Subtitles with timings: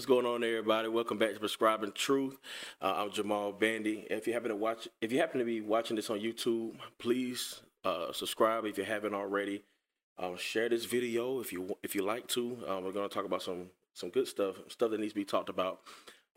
[0.00, 0.88] What's going on, everybody?
[0.88, 2.38] Welcome back to Prescribing Truth.
[2.80, 4.06] Uh, I'm Jamal Bandy.
[4.08, 7.60] If you happen to watch, if you happen to be watching this on YouTube, please
[7.84, 9.62] uh, subscribe if you haven't already.
[10.18, 12.56] Um, share this video if you if you like to.
[12.66, 15.26] Um, we're going to talk about some some good stuff, stuff that needs to be
[15.26, 15.80] talked about.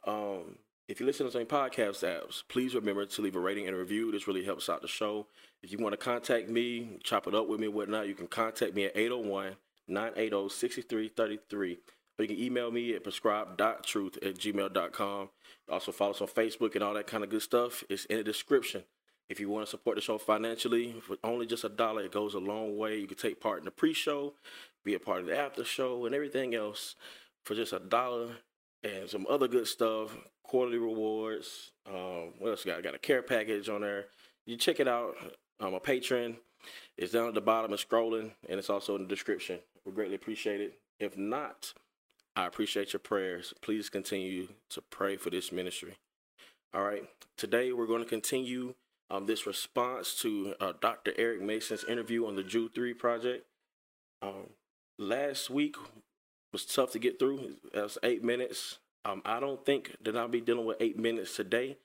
[0.05, 0.57] Um,
[0.89, 3.79] if you listen to any podcast apps, please remember to leave a rating and a
[3.79, 4.11] review.
[4.11, 5.27] This really helps out the show.
[5.61, 8.75] If you want to contact me, chop it up with me, whatnot, you can contact
[8.75, 9.55] me at 801
[9.87, 11.77] 980 6333
[12.17, 15.29] or you can email me at prescribe.truth at gmail.com.
[15.69, 17.83] Also follow us on Facebook and all that kind of good stuff.
[17.89, 18.83] It's in the description.
[19.29, 22.33] If you want to support the show financially, for only just a dollar, it goes
[22.33, 22.99] a long way.
[22.99, 24.33] You can take part in the pre-show,
[24.83, 26.95] be a part of the after show, and everything else
[27.45, 28.37] for just a dollar
[28.83, 30.15] and some other good stuff.
[30.43, 31.71] Quarterly rewards.
[31.87, 32.65] Um, what else?
[32.65, 34.07] Got I got a care package on there.
[34.45, 35.15] You check it out.
[35.59, 36.37] I'm a patron.
[36.97, 39.59] It's down at the bottom and scrolling, and it's also in the description.
[39.85, 40.79] We greatly appreciate it.
[40.99, 41.73] If not,
[42.35, 43.53] I appreciate your prayers.
[43.61, 45.97] Please continue to pray for this ministry.
[46.73, 47.03] All right.
[47.37, 48.73] Today we're going to continue
[49.11, 51.13] um, this response to uh, Dr.
[51.15, 53.45] Eric Mason's interview on the Jude 3 project.
[54.23, 54.49] Um,
[54.97, 55.75] last week
[56.51, 57.57] was tough to get through.
[57.71, 58.79] That was eight minutes.
[59.05, 61.77] Um, I don't think that I'll be dealing with eight minutes today.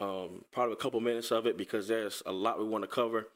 [0.00, 3.28] Um, probably a couple minutes of it because there's a lot we want to cover.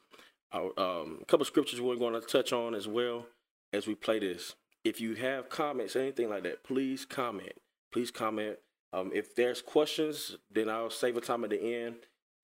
[0.53, 3.25] Uh, um, a couple scriptures we're going to touch on as well
[3.73, 7.53] as we play this if you have comments, anything like that, please comment.
[7.91, 8.57] Please comment.
[8.93, 11.95] Um, if there's questions, then I'll save a time at the end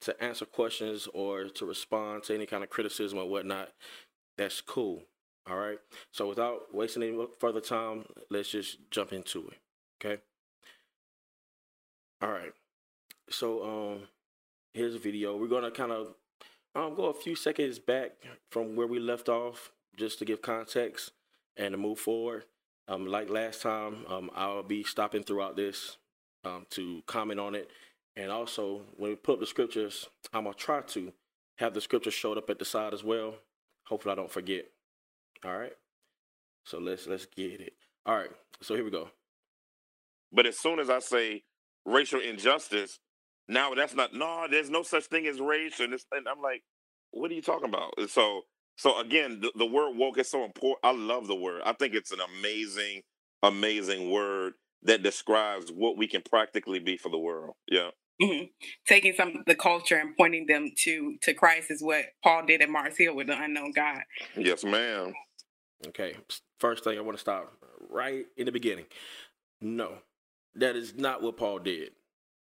[0.02, 3.70] to answer questions or to respond to any kind of criticism or whatnot.
[4.38, 5.04] That's cool.
[5.50, 5.80] All right.
[6.12, 9.58] So without wasting any further time, let's just jump into it.
[10.00, 10.22] Okay.
[12.22, 12.52] All right.
[13.30, 14.08] So um,
[14.74, 15.38] here's a video.
[15.38, 16.16] We're gonna kind of
[16.76, 18.12] um go a few seconds back
[18.52, 21.12] from where we left off, just to give context
[21.58, 22.46] and to move forward.
[22.88, 25.98] Um, like last time, um, I'll be stopping throughout this
[26.44, 27.70] um, to comment on it.
[28.16, 31.12] And also, when we put up the scriptures, I'm going to try to
[31.58, 33.36] have the scriptures showed up at the side as well.
[33.86, 34.66] Hopefully, I don't forget.
[35.44, 35.74] All right.
[36.64, 37.74] So let's let's get it.
[38.06, 38.32] All right.
[38.62, 39.10] So here we go.
[40.32, 41.44] But as soon as I say
[41.86, 43.00] racial injustice,
[43.48, 44.48] now that's not no.
[44.50, 46.64] There's no such thing as race, and, and I'm like,
[47.12, 47.94] what are you talking about?
[48.10, 48.42] so
[48.78, 50.80] so again, the, the word woke is so important.
[50.84, 51.62] I love the word.
[51.66, 53.02] I think it's an amazing,
[53.42, 54.54] amazing word
[54.84, 57.56] that describes what we can practically be for the world.
[57.70, 57.90] Yeah.
[58.22, 58.46] Mm-hmm.
[58.88, 62.62] Taking some of the culture and pointing them to to Christ is what Paul did
[62.62, 64.02] at Mars Hill with the unknown God.
[64.38, 65.14] Yes, ma'am.
[65.88, 66.16] Okay.
[66.60, 67.52] First thing I want to stop
[67.90, 68.86] right in the beginning.
[69.62, 69.96] No,
[70.56, 71.92] that is not what Paul did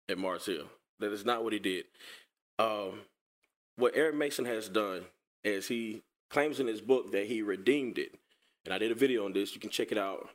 [0.10, 0.68] at Mars Hill.
[1.00, 1.86] That is not what he did.
[2.60, 3.02] Um,
[3.76, 5.06] what Eric Mason has done
[5.44, 8.16] is he claims in his book that he redeemed it.
[8.66, 9.54] And I did a video on this.
[9.54, 10.30] You can check it out.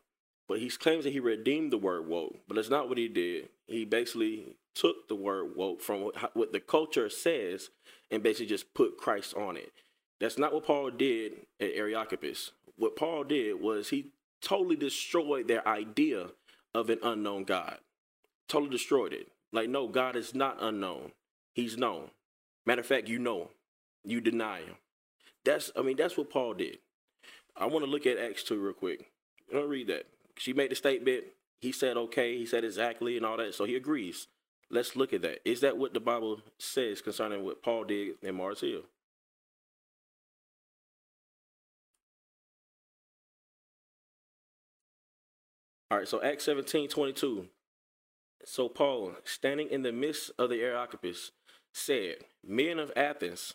[0.47, 3.51] But he claims that he redeemed the word woke, but that's not what he did.
[3.67, 7.69] He basically took the word woke from what the culture says
[8.11, 9.73] and basically just put Christ on it.
[10.21, 12.53] That's not what Paul did at Areopagus.
[12.77, 16.29] What Paul did was he totally destroyed their idea
[16.75, 17.79] of an unknown God.
[18.49, 19.29] Totally destroyed it.
[19.53, 21.13] Like, no, God is not unknown.
[21.53, 22.11] He's known.
[22.65, 23.49] Matter of fact, you know him.
[24.05, 24.77] You deny him.
[25.45, 26.79] That's I mean that's what Paul did.
[27.57, 29.11] I want to look at Acts two real quick.
[29.55, 30.07] I'll read that.
[30.37, 31.25] She made the statement.
[31.61, 32.37] He said okay.
[32.37, 33.55] He said exactly and all that.
[33.55, 34.29] So he agrees.
[34.71, 35.41] Let's look at that.
[35.49, 38.83] Is that what the Bible says concerning what Paul did in Mars Hill?
[45.91, 47.47] All right, so Acts 17 22.
[48.45, 51.33] So Paul, standing in the midst of the Areopagus,
[51.73, 52.17] said,
[52.47, 53.55] Men of Athens,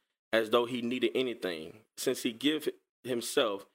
[0.33, 2.69] as though he needed anything, since he give
[3.03, 3.65] himself.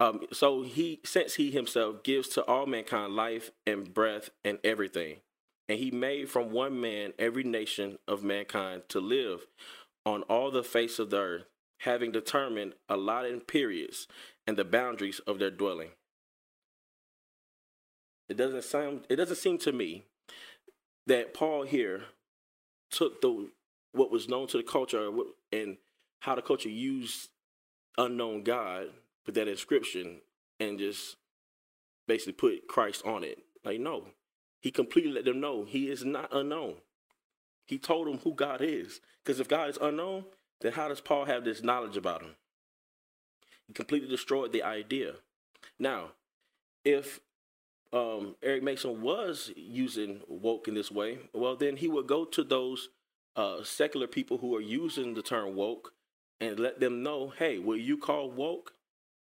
[0.00, 5.16] Um, so he, since he himself gives to all mankind life and breath and everything,
[5.68, 9.46] and he made from one man every nation of mankind to live
[10.06, 11.44] on all the face of the earth,
[11.80, 14.06] having determined allotted periods
[14.46, 15.90] and the boundaries of their dwelling.
[18.28, 19.04] It doesn't sound.
[19.08, 20.04] It doesn't seem to me
[21.06, 22.02] that Paul here
[22.90, 23.50] took the
[23.92, 25.10] what was known to the culture
[25.52, 25.78] and
[26.20, 27.28] how the culture used
[27.96, 28.86] unknown God,
[29.24, 30.20] put that inscription,
[30.60, 31.16] and just
[32.06, 33.38] basically put Christ on it.
[33.64, 34.04] Like, no.
[34.60, 36.76] he completely let them know he is not unknown.
[37.66, 39.00] He told them who God is.
[39.22, 40.24] Because if God is unknown,
[40.60, 42.34] then how does Paul have this knowledge about him?
[43.66, 45.14] He completely destroyed the idea.
[45.78, 46.12] Now,
[46.84, 47.20] if
[47.92, 52.42] um, Eric Mason was using woke in this way, well, then he would go to
[52.42, 52.88] those
[53.36, 55.92] uh, secular people who are using the term woke
[56.40, 58.72] and let them know, hey, what you call woke,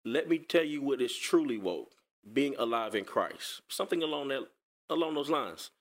[0.05, 1.91] let me tell you what is truly woke,
[2.31, 4.47] being alive in Christ, something along that
[4.89, 5.71] along those lines,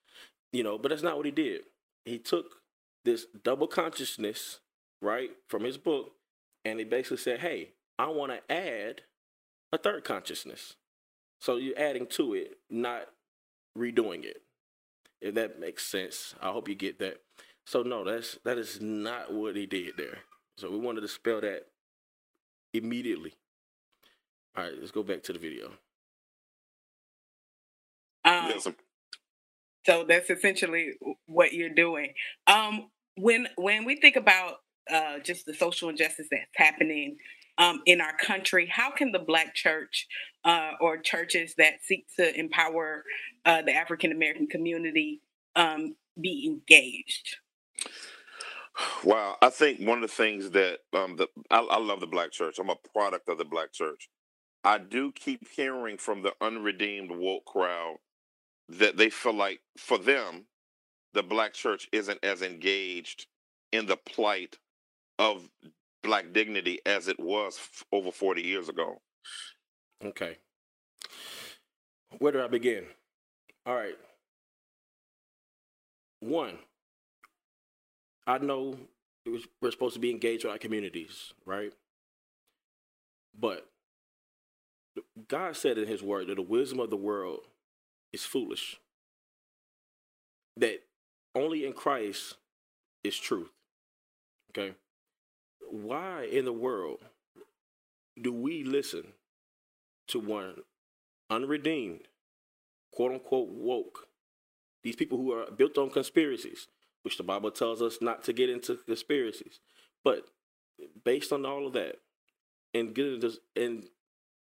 [0.52, 0.78] you know.
[0.78, 1.62] But that's not what he did.
[2.04, 2.56] He took
[3.04, 4.60] this double consciousness,
[5.00, 6.12] right, from his book,
[6.64, 9.02] and he basically said, hey, I want to add
[9.72, 10.76] a third consciousness.
[11.40, 13.08] So you're adding to it, not
[13.76, 14.42] redoing it.
[15.20, 17.20] If that makes sense, I hope you get that.
[17.66, 20.18] So no, that's that is not what he did there.
[20.58, 21.66] So we wanted to spell that
[22.74, 23.32] immediately.
[24.56, 25.66] All right, let's go back to the video.
[28.24, 28.66] Um, Yes,
[29.86, 30.94] so that's essentially
[31.26, 32.12] what you're doing.
[32.48, 34.56] Um, when when we think about
[34.92, 37.18] uh, just the social injustice that's happening
[37.56, 40.08] um, in our country, how can the Black church
[40.44, 43.04] uh, or churches that seek to empower
[43.46, 45.22] uh, the African American community
[45.54, 47.36] um, be engaged?
[49.04, 52.32] Wow, I think one of the things that um, the I, I love the black
[52.32, 52.58] church.
[52.58, 54.08] I'm a product of the black church.
[54.64, 57.96] I do keep hearing from the unredeemed woke crowd
[58.68, 60.46] that they feel like for them,
[61.14, 63.26] the black church isn't as engaged
[63.72, 64.58] in the plight
[65.18, 65.48] of
[66.02, 69.00] black dignity as it was f- over 40 years ago.
[70.04, 70.38] Okay.
[72.18, 72.86] Where do I begin?
[73.66, 73.96] All right.
[76.20, 76.58] One,
[78.28, 78.76] I know
[79.26, 81.72] was, we're supposed to be engaged with our communities, right?
[83.38, 83.66] But
[85.28, 87.40] God said in His Word that the wisdom of the world
[88.12, 88.78] is foolish.
[90.58, 90.82] That
[91.34, 92.36] only in Christ
[93.02, 93.50] is truth.
[94.50, 94.74] Okay?
[95.70, 97.00] Why in the world
[98.20, 99.04] do we listen
[100.08, 100.54] to one
[101.30, 102.08] unredeemed,
[102.92, 104.08] quote unquote woke,
[104.82, 106.68] these people who are built on conspiracies,
[107.08, 109.60] which the Bible tells us not to get into conspiracies.
[110.04, 110.26] But
[111.06, 111.96] based on all of that,
[112.74, 112.96] and
[113.56, 113.88] and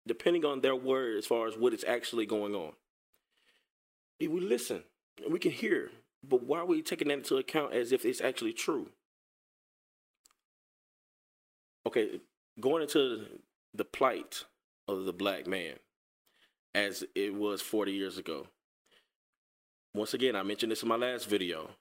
[0.07, 2.73] depending on their word as far as what is actually going on,
[4.19, 4.83] we listen,
[5.23, 5.89] and we can hear,
[6.23, 8.89] but why are we taking that into account as if it's actually true?
[11.87, 12.21] Okay,
[12.59, 13.25] going into
[13.73, 14.43] the plight
[14.87, 15.77] of the black man
[16.75, 18.45] as it was 40 years ago.
[19.95, 21.71] Once again, I mentioned this in my last video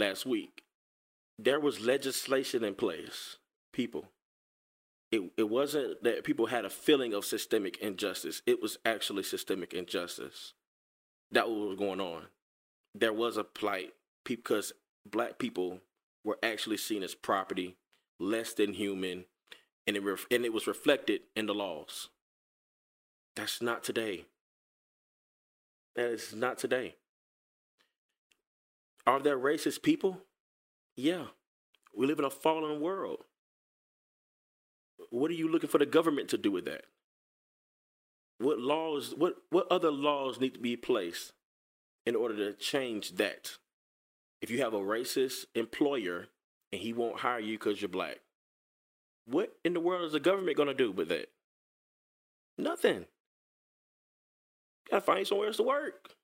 [0.00, 0.64] last week.
[1.38, 3.36] There was legislation in place,
[3.72, 4.10] people.
[5.12, 9.72] It, it wasn't that people had a feeling of systemic injustice, it was actually systemic
[9.72, 10.54] injustice.
[11.32, 12.24] That was going on.
[12.94, 13.92] There was a plight
[14.24, 14.72] because
[15.08, 15.78] black people
[16.24, 17.76] were actually seen as property,
[18.18, 19.26] less than human,
[19.86, 22.08] and it ref- and it was reflected in the laws.
[23.36, 24.26] That's not today.
[25.94, 26.96] That is not today.
[29.10, 30.20] Are there racist people?
[30.96, 31.24] Yeah.
[31.92, 33.24] We live in a fallen world.
[35.10, 36.84] What are you looking for the government to do with that?
[38.38, 41.32] What laws what what other laws need to be placed
[42.06, 43.56] in order to change that?
[44.40, 46.28] If you have a racist employer
[46.70, 48.20] and he won't hire you because you're black,
[49.26, 51.30] what in the world is the government going to do with that?
[52.56, 53.06] Nothing.
[54.88, 56.14] Gotta find somewhere else to work.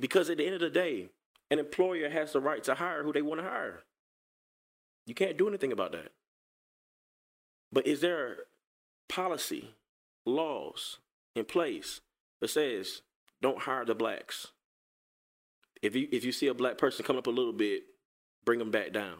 [0.00, 1.10] Because at the end of the day,
[1.50, 3.82] an employer has the right to hire who they want to hire.
[5.06, 6.12] You can't do anything about that.
[7.72, 8.36] But is there
[9.08, 9.74] policy,
[10.24, 10.98] laws
[11.36, 12.00] in place
[12.40, 13.02] that says
[13.42, 14.48] don't hire the blacks?
[15.82, 17.82] If you if you see a black person come up a little bit,
[18.44, 19.16] bring them back down.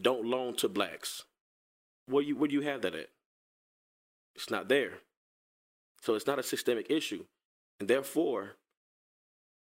[0.00, 1.24] Don't loan to blacks.
[2.06, 3.08] Where you where do you have that at?
[4.34, 5.00] It's not there.
[6.00, 7.24] So it's not a systemic issue.
[7.82, 8.58] And therefore,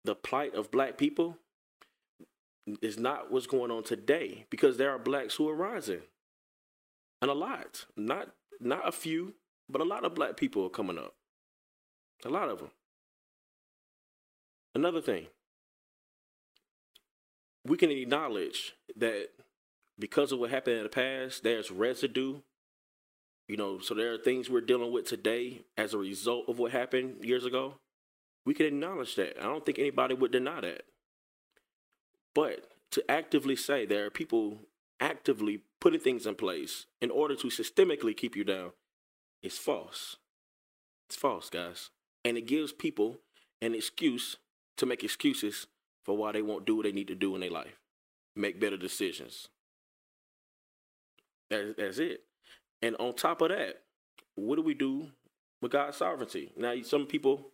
[0.04, 1.38] the plight of black people
[2.82, 6.00] is not what's going on today because there are blacks who are rising.
[7.22, 7.86] And a lot.
[7.96, 9.34] Not not a few,
[9.68, 11.14] but a lot of black people are coming up.
[12.24, 12.72] A lot of them.
[14.74, 15.28] Another thing,
[17.64, 19.28] we can acknowledge that
[19.96, 22.40] because of what happened in the past, there's residue.
[23.46, 26.72] You know, so there are things we're dealing with today as a result of what
[26.72, 27.74] happened years ago.
[28.48, 29.38] We can acknowledge that.
[29.38, 30.86] I don't think anybody would deny that.
[32.34, 34.60] But to actively say there are people
[35.00, 38.70] actively putting things in place in order to systemically keep you down
[39.42, 40.16] is false.
[41.10, 41.90] It's false, guys.
[42.24, 43.18] and it gives people
[43.60, 44.38] an excuse
[44.78, 45.66] to make excuses
[46.06, 47.78] for why they won't do what they need to do in their life,
[48.34, 49.48] make better decisions.
[51.50, 52.22] That, that's it.
[52.80, 53.82] And on top of that,
[54.36, 55.08] what do we do
[55.60, 56.50] with God's sovereignty?
[56.56, 57.50] Now, some people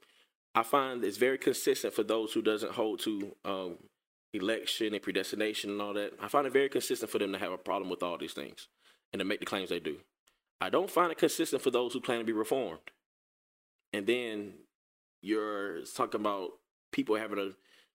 [0.54, 3.78] I find it's very consistent for those who doesn't hold to um,
[4.32, 6.12] election and predestination and all that.
[6.20, 8.68] I find it very consistent for them to have a problem with all these things
[9.12, 9.96] and to make the claims they do.
[10.61, 12.78] I don't find it consistent for those who claim to be reformed.
[13.92, 14.54] And then
[15.23, 16.50] you're talking about
[16.92, 17.50] people having a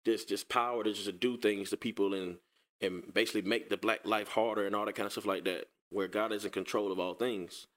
[0.06, 2.38] this just power to just do things to people and
[2.82, 5.66] and basically make the black life harder and all that kind of stuff like that,
[5.90, 7.68] where God is in control of all things.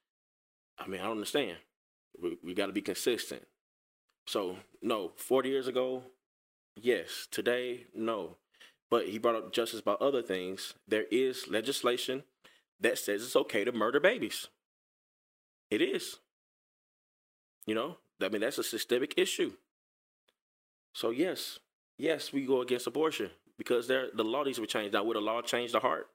[0.78, 1.56] I mean, I don't understand.
[2.22, 3.42] We, we got to be consistent.
[4.26, 6.04] So, no, 40 years ago,
[6.76, 7.28] yes.
[7.30, 8.36] Today, no.
[8.90, 10.74] But he brought up justice about other things.
[10.86, 12.24] There is legislation
[12.80, 14.48] that says it's okay to murder babies.
[15.70, 16.18] It is.
[17.66, 19.52] You know, I mean, that's a systemic issue.
[20.94, 21.58] So, yes,
[21.98, 24.92] yes, we go against abortion because there the law needs to be changed.
[24.92, 26.08] Now, would a law change the heart?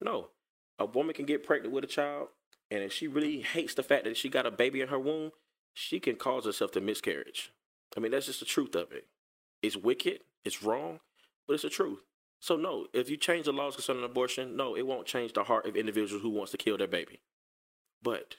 [0.00, 0.28] No.
[0.78, 2.28] A woman can get pregnant with a child,
[2.70, 5.32] and if she really hates the fact that she got a baby in her womb,
[5.74, 7.52] she can cause herself to miscarriage.
[7.96, 9.06] I mean, that's just the truth of it.
[9.62, 11.00] It's wicked, it's wrong,
[11.46, 12.00] but it's the truth.
[12.40, 15.66] So no, if you change the laws concerning abortion, no, it won't change the heart
[15.66, 17.20] of individuals who wants to kill their baby.
[18.02, 18.36] But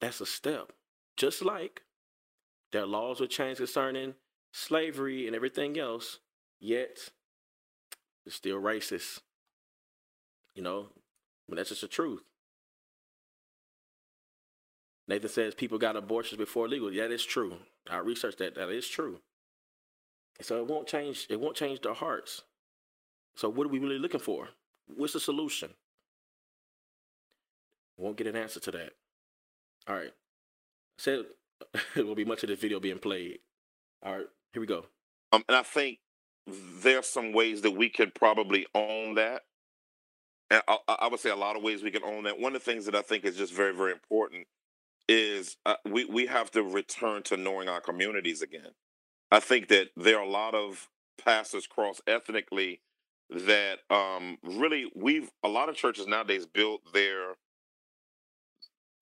[0.00, 0.72] that's a step.
[1.16, 1.82] Just like
[2.72, 4.14] their laws will change concerning
[4.52, 6.18] slavery and everything else,
[6.60, 7.10] yet
[8.26, 9.20] it's still racist.
[10.56, 10.88] You know,
[11.48, 12.22] but that's just the truth.
[15.06, 16.92] Nathan says people got abortions before legal.
[16.92, 17.56] Yeah, that's true.
[17.90, 18.54] I researched that.
[18.54, 19.20] That is true.
[20.40, 21.26] So it won't change.
[21.28, 22.42] It won't change their hearts.
[23.36, 24.48] So what are we really looking for?
[24.86, 25.70] What's the solution?
[27.98, 28.92] Won't get an answer to that.
[29.86, 30.12] All right.
[30.98, 31.24] Said
[31.96, 33.38] it will be much of this video being played.
[34.02, 34.86] All right, here we go.
[35.32, 35.98] Um, and I think
[36.46, 39.42] there's some ways that we could probably own that.
[40.50, 42.38] And I, I would say a lot of ways we can own that.
[42.38, 44.46] One of the things that I think is just very, very important
[45.08, 48.70] is uh, we we have to return to knowing our communities again.
[49.30, 50.88] I think that there are a lot of
[51.22, 52.80] pastors cross ethnically
[53.30, 57.34] that um, really we've a lot of churches nowadays build their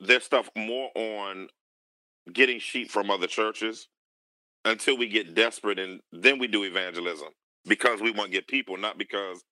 [0.01, 1.49] their stuff more on
[2.33, 3.89] getting sheep from other churches
[4.65, 7.29] until we get desperate and then we do evangelism
[7.67, 9.45] because we want to get people, not because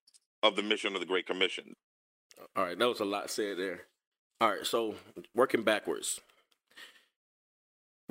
[0.43, 1.73] of the mission of the Great Commission.
[2.55, 3.81] All right, that was a lot said there.
[4.39, 4.95] All right, so
[5.35, 6.19] working backwards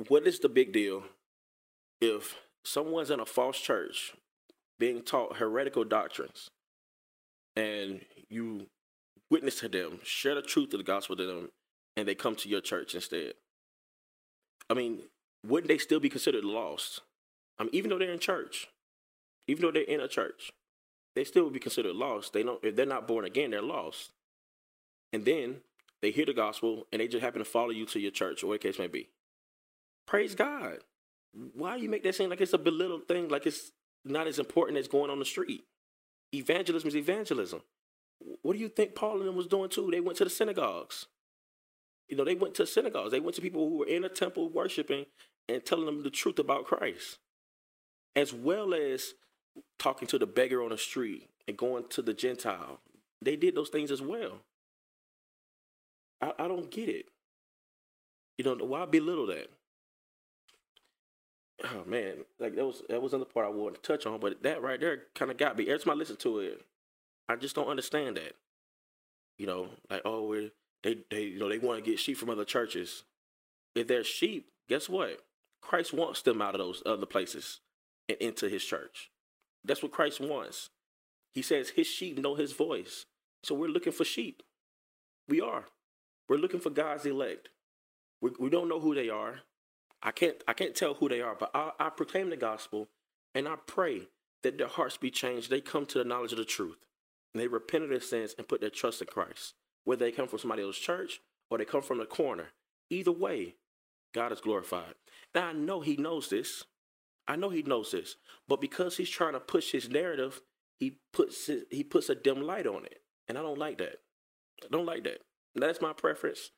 [0.07, 1.03] what is the big deal
[1.99, 4.13] if someone's in a false church
[4.79, 6.49] being taught heretical doctrines
[7.55, 8.67] and you
[9.29, 11.49] witness to them, share the truth of the gospel to them,
[11.95, 13.33] and they come to your church instead?
[14.69, 15.03] I mean,
[15.45, 17.01] wouldn't they still be considered lost?
[17.59, 18.67] I mean, even though they're in church,
[19.47, 20.51] even though they're in a church,
[21.15, 22.33] they still would be considered lost.
[22.33, 24.11] They don't if they're not born again, they're lost.
[25.13, 25.57] And then
[26.01, 28.47] they hear the gospel and they just happen to follow you to your church or
[28.47, 29.09] whatever case may be.
[30.11, 30.79] Praise God.
[31.53, 33.71] Why you make that seem like it's a belittled thing, like it's
[34.03, 35.63] not as important as going on the street?
[36.33, 37.61] Evangelism is evangelism.
[38.41, 39.89] What do you think Paul and them was doing too?
[39.89, 41.05] They went to the synagogues.
[42.09, 43.11] You know, they went to synagogues.
[43.11, 45.05] They went to people who were in a temple worshiping
[45.47, 47.17] and telling them the truth about Christ,
[48.13, 49.13] as well as
[49.79, 52.81] talking to the beggar on the street and going to the Gentile.
[53.21, 54.41] They did those things as well.
[56.21, 57.05] I, I don't get it.
[58.37, 59.47] You know, why belittle that?
[61.63, 64.43] Oh man, like that was that was another part I wanted to touch on, but
[64.43, 65.67] that right there kind of got me.
[65.67, 66.61] Every time I listen to it,
[67.29, 68.33] I just don't understand that.
[69.37, 70.49] You know, like oh,
[70.83, 73.03] they they you know they want to get sheep from other churches.
[73.75, 75.19] If they're sheep, guess what?
[75.61, 77.59] Christ wants them out of those other places
[78.09, 79.09] and into His church.
[79.63, 80.69] That's what Christ wants.
[81.33, 83.05] He says His sheep know His voice.
[83.43, 84.43] So we're looking for sheep.
[85.27, 85.65] We are.
[86.27, 87.49] We're looking for God's elect.
[88.21, 89.41] We, we don't know who they are.
[90.03, 92.87] I can't I can't tell who they are, but I, I proclaim the gospel
[93.35, 94.07] and I pray
[94.43, 95.49] that their hearts be changed.
[95.49, 96.77] They come to the knowledge of the truth.
[97.33, 99.53] And they repent of their sins and put their trust in Christ.
[99.85, 102.49] Whether they come from somebody else's church or they come from the corner.
[102.89, 103.55] Either way,
[104.13, 104.95] God is glorified.
[105.33, 106.65] Now I know he knows this.
[107.27, 108.17] I know he knows this.
[108.47, 110.41] But because he's trying to push his narrative,
[110.79, 113.01] he puts his, he puts a dim light on it.
[113.27, 113.99] And I don't like that.
[114.63, 115.21] I don't like that.
[115.55, 116.51] That's my preference.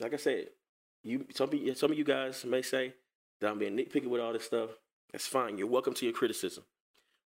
[0.00, 0.48] Like I said,
[1.04, 2.94] you some of some of you guys may say
[3.40, 4.70] that I'm being nitpicky with all this stuff.
[5.12, 5.58] That's fine.
[5.58, 6.64] You're welcome to your criticism.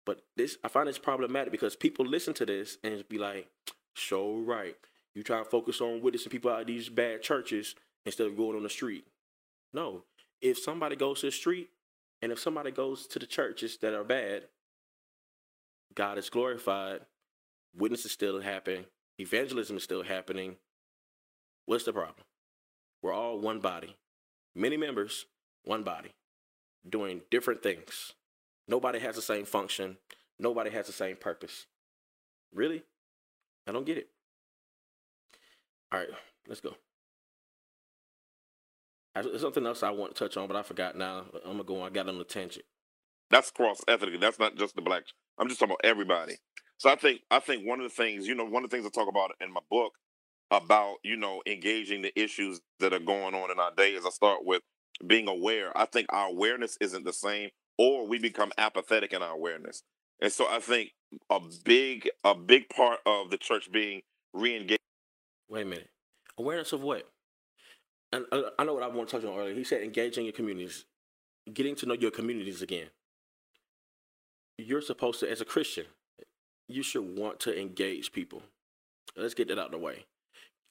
[0.07, 3.49] But this I find it's problematic because people listen to this and be like,
[3.97, 4.77] "So right,
[5.15, 7.75] you try to focus on witnessing people out of these bad churches
[8.07, 9.07] instead of going on the street."
[9.73, 10.05] No,
[10.41, 11.71] if somebody goes to the street
[12.23, 14.45] And if somebody goes to the churches that are bad,
[15.95, 17.01] God is glorified,
[17.77, 18.87] witnesses still happening,
[19.19, 20.57] evangelism is still happening.
[21.67, 22.25] What's the problem?
[23.03, 23.97] We're all one body,
[24.55, 25.27] many members,
[25.65, 26.11] one body,
[26.89, 28.13] doing different things.
[28.69, 29.99] Nobody has the same function,
[30.39, 31.67] nobody has the same purpose.
[32.55, 32.85] Really?
[33.67, 34.09] I don't get it.
[35.93, 36.09] All right,
[36.47, 36.77] let's go.
[39.15, 41.27] There's something else I want to touch on, but I forgot now.
[41.45, 41.89] I'm gonna go on.
[41.89, 42.65] I got on a tangent.
[43.31, 44.19] That's cross ethnically.
[44.19, 45.05] That's not just the black.
[45.39, 46.37] I'm just talking about everybody.
[46.79, 48.87] So I think I think one of the things, you know, one of the things
[48.87, 49.93] I talk about in my book
[50.53, 54.11] about, you know, engaging the issues that are going on in our day is I
[54.11, 54.63] start with
[55.05, 55.77] being aware.
[55.77, 59.83] I think our awareness isn't the same, or we become apathetic in our awareness.
[60.21, 60.93] And so I think
[61.29, 64.79] a big a big part of the church being re-engaged.
[65.49, 65.91] Wait a minute.
[66.39, 67.09] Awareness of what?
[68.13, 69.55] and uh, I know what I want to touch on earlier.
[69.55, 70.85] He said engaging your communities,
[71.53, 72.89] getting to know your communities again.
[74.59, 75.87] You're supposed to, as a Christian,
[76.69, 78.43] you should want to engage people.
[79.17, 80.05] Let's get that out of the way.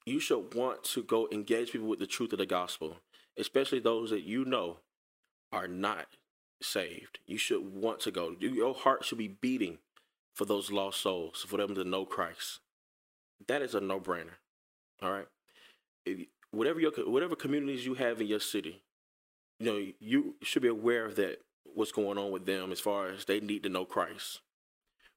[0.04, 2.96] You should want to go engage people with the truth of the gospel,
[3.38, 4.78] especially those that you know
[5.52, 6.06] are not
[6.60, 7.18] saved.
[7.26, 8.34] You should want to go.
[8.38, 9.78] Your heart should be beating
[10.34, 12.60] for those lost souls, for them to know Christ.
[13.46, 14.38] That is a no brainer.
[15.02, 15.26] All right
[16.52, 18.82] whatever your whatever communities you have in your city,
[19.58, 21.40] you know, you should be aware of that.
[21.74, 24.40] What's going on with them as far as they need to know Christ.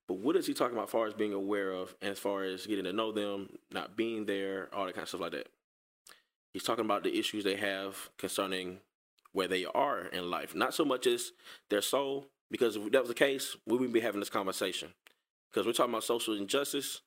[0.07, 2.43] But what is he talking about as far as being aware of and as far
[2.43, 5.47] as getting to know them, not being there, all that kind of stuff like that?
[6.53, 8.79] He's talking about the issues they have concerning
[9.33, 11.31] where they are in life, not so much as
[11.69, 14.93] their soul, because if that was the case, we wouldn't be having this conversation.
[15.51, 17.01] Because we're talking about social injustice,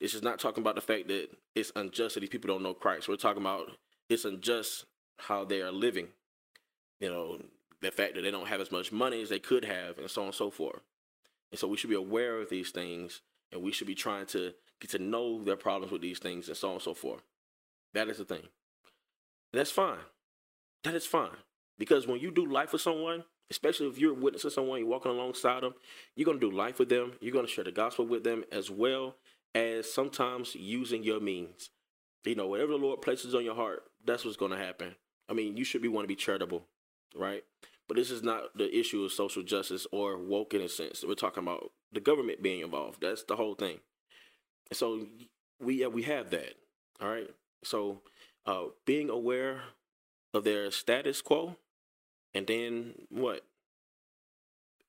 [0.00, 2.74] this is not talking about the fact that it's unjust that these people don't know
[2.74, 3.08] Christ.
[3.08, 3.70] We're talking about
[4.08, 4.86] it's unjust
[5.18, 6.08] how they are living.
[7.00, 7.38] You know,
[7.80, 10.22] the fact that they don't have as much money as they could have, and so
[10.22, 10.80] on and so forth.
[11.50, 14.52] And so we should be aware of these things, and we should be trying to
[14.80, 17.22] get to know their problems with these things, and so on and so forth.
[17.94, 18.48] That is the thing.
[19.52, 19.98] That's fine.
[20.84, 21.36] That is fine.
[21.78, 25.62] Because when you do life with someone, especially if you're witnessing someone, you're walking alongside
[25.62, 25.74] them,
[26.14, 27.12] you're going to do life with them.
[27.20, 29.16] You're going to share the gospel with them as well
[29.54, 31.70] as sometimes using your means.
[32.24, 34.96] You know, whatever the Lord places on your heart, that's what's going to happen.
[35.28, 36.64] I mean, you should be want to be charitable,
[37.16, 37.42] right?
[37.88, 41.02] But this is not the issue of social justice or woke in a sense.
[41.06, 43.00] We're talking about the government being involved.
[43.00, 43.80] That's the whole thing.
[44.72, 45.06] So
[45.60, 46.54] we we have that.
[47.00, 47.30] All right.
[47.64, 48.02] So
[48.44, 49.62] uh, being aware
[50.34, 51.56] of their status quo,
[52.34, 53.44] and then what?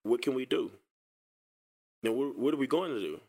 [0.04, 0.72] What can we do?
[2.04, 3.20] Now, what, what are we going to do?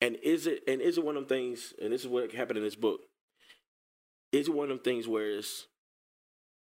[0.00, 1.74] And is it and is it one of them things?
[1.82, 3.00] And this is what happened in this book.
[4.32, 5.66] Is it one of them things where it's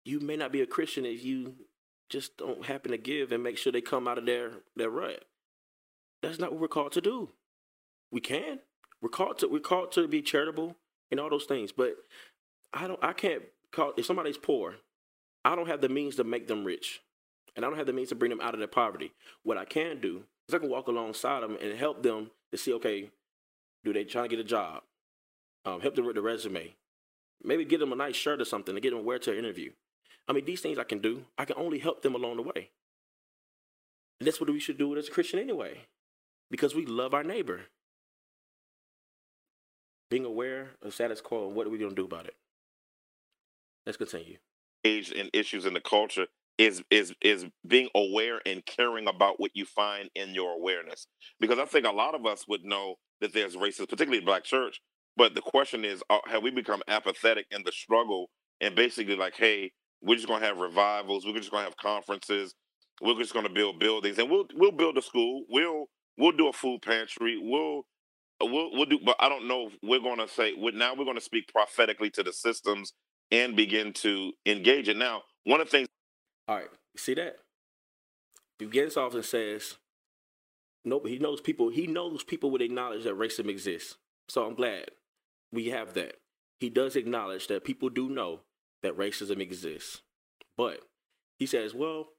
[0.04, 1.54] you may not be a Christian if you
[2.08, 5.24] just don't happen to give and make sure they come out of their their rut.
[6.22, 7.30] That's not what we're called to do.
[8.10, 8.60] We can.
[9.00, 10.76] We're called to we're called to be charitable
[11.10, 11.72] and all those things.
[11.72, 11.94] But
[12.72, 14.76] I don't I can't call if somebody's poor,
[15.44, 17.00] I don't have the means to make them rich.
[17.54, 19.12] And I don't have the means to bring them out of their poverty.
[19.42, 22.72] What I can do is I can walk alongside them and help them to see,
[22.74, 23.10] okay,
[23.84, 24.82] do they trying to get a job?
[25.64, 26.74] Um, help them with the resume.
[27.44, 29.72] Maybe get them a nice shirt or something to get them wear to an interview.
[30.28, 31.24] I mean, these things I can do.
[31.36, 32.70] I can only help them along the way.
[34.20, 35.86] And that's what we should do as a Christian anyway,
[36.50, 37.62] because we love our neighbor.
[40.10, 42.36] Being aware of status quo and what are we going to do about it?
[43.84, 44.36] Let's continue.
[44.84, 46.26] Age and issues in the culture
[46.58, 51.06] is is is being aware and caring about what you find in your awareness
[51.40, 54.80] because i think a lot of us would know that there's racism particularly black church
[55.16, 58.28] but the question is uh, have we become apathetic in the struggle
[58.60, 62.54] and basically like hey we're just to have revivals we're just to have conferences
[63.00, 65.86] we're just to build buildings and we'll we'll build a school we'll
[66.18, 67.82] we'll do a food pantry we'll
[68.40, 71.48] we'll we'll do but i don't know if we're to say now we're to speak
[71.48, 72.92] prophetically to the systems
[73.30, 75.88] and begin to engage it now one of the things
[76.48, 77.36] all right, see that?
[78.58, 79.76] Begins off and says,
[80.84, 81.68] "Nope." He knows people.
[81.70, 83.96] He knows people would acknowledge that racism exists.
[84.28, 84.90] So I'm glad
[85.52, 86.16] we have that.
[86.60, 88.40] He does acknowledge that people do know
[88.82, 90.02] that racism exists,
[90.56, 90.80] but
[91.38, 92.10] he says, "Well,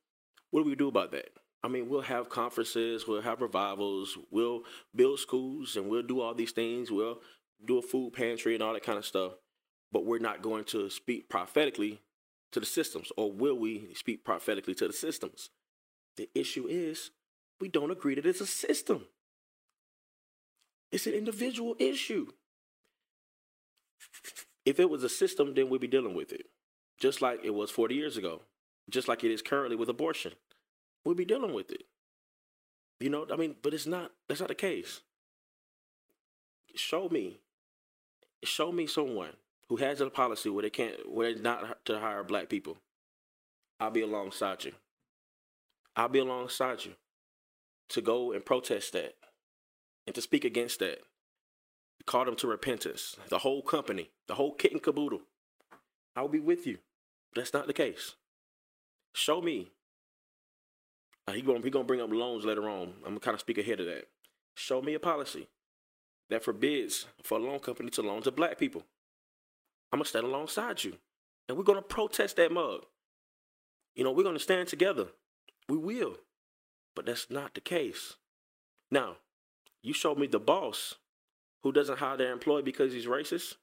[0.52, 1.30] what do we do about that?"
[1.64, 6.34] I mean, we'll have conferences, we'll have revivals, we'll build schools, and we'll do all
[6.34, 6.92] these things.
[6.92, 7.22] We'll
[7.64, 9.34] do a food pantry and all that kind of stuff.
[9.90, 12.02] But we're not going to speak prophetically
[12.52, 15.52] to the systems, or will we speak prophetically to the systems?
[16.18, 17.12] The issue is
[17.62, 19.06] we don't agree that it's a system.
[20.92, 22.28] It's an individual issue.
[24.66, 26.46] If it was a system, then we'd be dealing with it,
[27.00, 28.42] just like it was 40 years ago.
[28.90, 30.34] just like it is currently with abortion.
[31.06, 31.84] We'd be dealing with it.
[33.00, 34.12] You know, I mean, but it's not.
[34.28, 35.02] That's not the case.
[36.76, 37.40] Show me.
[38.44, 39.34] Show me someone
[39.70, 42.78] who has a policy where they can't, where it's not to hire black people.
[43.80, 44.74] I'll be alongside you.
[45.96, 46.94] I'll be alongside you
[47.90, 49.16] to go and protest that
[50.06, 51.00] and to speak against that.
[52.06, 53.16] Call them to repentance.
[53.30, 55.22] The whole company, the whole kit and caboodle.
[56.16, 56.80] I'll be with you.
[57.36, 58.16] That's not the case.
[59.14, 59.72] Show me.
[61.28, 62.94] Uh, he gonna he gonna bring up loans later on.
[62.98, 64.10] I'm gonna kind of speak ahead of that.
[64.56, 65.48] Show me a policy
[66.30, 68.84] that forbids for a loan company to loan to black people.
[69.92, 70.98] I'm gonna stand alongside you,
[71.48, 72.86] and we're gonna protest that mug.
[73.96, 75.08] You know, we're gonna stand together.
[75.70, 76.18] We will,
[76.96, 78.16] but that's not the case.
[78.92, 79.18] Now,
[79.82, 80.96] you showed me the boss
[81.64, 83.56] who doesn't hire their employee because he's racist,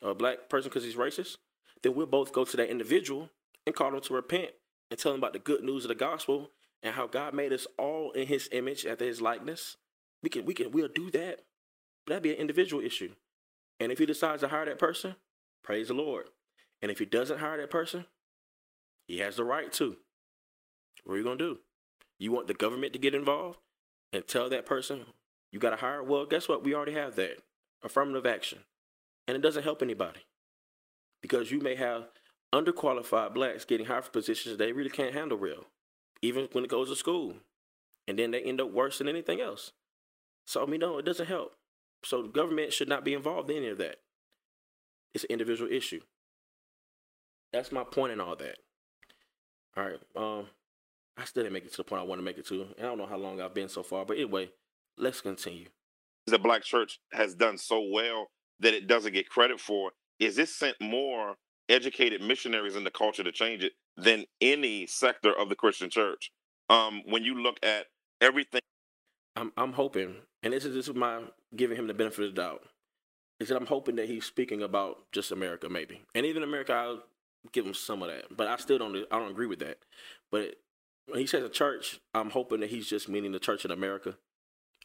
[0.00, 1.36] a black person because he's racist.
[1.82, 3.30] Then we'll both go to that individual
[3.66, 4.50] and call them to repent
[4.90, 6.50] and tell them about the good news of the gospel
[6.82, 9.76] and how God made us all in His image after His likeness.
[10.22, 11.40] We can, we can, we'll do that.
[12.06, 13.14] But that'd be an individual issue.
[13.78, 15.16] And if he decides to hire that person,
[15.62, 16.26] praise the Lord.
[16.80, 18.06] And if he doesn't hire that person,
[19.06, 19.96] he has the right to.
[21.04, 21.58] What are you gonna do?
[22.18, 23.58] You want the government to get involved
[24.12, 25.06] and tell that person
[25.52, 26.02] you got to hire?
[26.02, 26.64] Well, guess what?
[26.64, 27.38] We already have that
[27.84, 28.60] affirmative action,
[29.28, 30.20] and it doesn't help anybody
[31.20, 32.08] because you may have
[32.52, 35.66] underqualified blacks getting hired for positions they really can't handle real,
[36.22, 37.34] even when it goes to school,
[38.08, 39.72] and then they end up worse than anything else.
[40.46, 41.52] So I mean, no, it doesn't help.
[42.04, 43.96] So the government should not be involved in any of that.
[45.14, 46.00] It's an individual issue.
[47.52, 48.56] That's my point in all that.
[49.76, 50.00] All right.
[50.16, 50.46] Um,
[51.16, 52.62] I still didn't make it to the point I want to make it to.
[52.62, 54.50] And I don't know how long I've been so far, but anyway,
[54.96, 55.66] let's continue.
[56.26, 58.28] The black church has done so well
[58.60, 59.90] that it doesn't get credit for.
[60.20, 61.34] Is this sent more
[61.68, 66.30] educated missionaries in the culture to change it than any sector of the Christian church?
[66.70, 67.86] Um, when you look at
[68.20, 68.60] everything,
[69.36, 71.22] I'm I'm hoping, and this is this is my
[71.56, 72.62] giving him the benefit of the doubt.
[73.40, 76.72] Is that I'm hoping that he's speaking about just America, maybe, and even America.
[76.72, 77.02] I'll
[77.50, 79.78] give him some of that, but I still don't I don't agree with that.
[80.30, 80.56] But
[81.06, 84.16] when he says a church, I'm hoping that he's just meaning the church in America,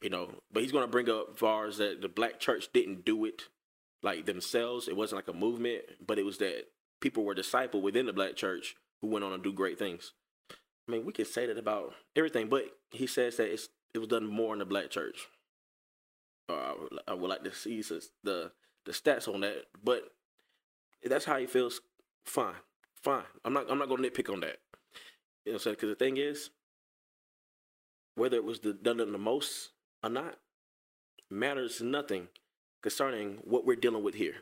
[0.01, 0.29] you know.
[0.51, 3.43] But he's to bring up fars that the black church didn't do it
[4.03, 4.87] like themselves.
[4.87, 6.65] It wasn't like a movement, but it was that
[7.01, 10.13] people were discipled within the black church who went on to do great things.
[10.87, 14.07] I mean, we could say that about everything, but he says that it's it was
[14.07, 15.27] done more in the black church.
[16.49, 16.73] Uh,
[17.07, 17.81] I would like to see
[18.23, 18.51] the
[18.85, 20.03] the stats on that, but
[21.03, 21.81] that's how he feels.
[22.25, 22.55] Fine,
[23.01, 23.23] fine.
[23.43, 24.57] I'm not I'm not to nitpick on that.
[25.45, 25.75] You know saying?
[25.75, 26.49] Because the thing is,
[28.15, 29.69] whether it was the, done the most
[30.03, 30.37] or not,
[31.29, 32.27] matters nothing
[32.81, 34.35] concerning what we're dealing with here.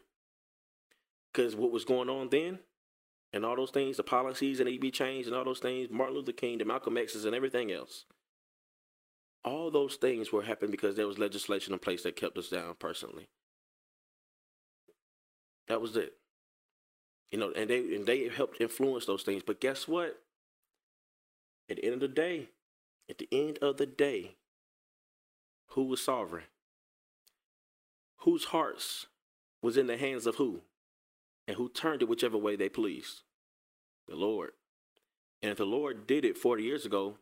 [1.31, 2.59] Because what was going on then,
[3.33, 6.31] and all those things, the policies and EB changed and all those things, Martin Luther
[6.31, 8.05] King, the Malcolm X's, and everything else,
[9.43, 12.75] all those things were happening because there was legislation in place that kept us down
[12.79, 13.27] personally.
[15.67, 16.13] That was it.
[17.31, 19.43] You know, and they and they helped influence those things.
[19.45, 20.21] But guess what?
[21.69, 22.49] At the end of the day,
[23.09, 24.35] at the end of the day,
[25.75, 26.45] who was sovereign?
[28.19, 29.07] Whose hearts
[29.61, 30.61] was in the hands of who?
[31.47, 33.23] And who turned it whichever way they pleased?
[34.07, 34.51] The Lord.
[35.43, 37.17] And if the Lord did it 40 years ago,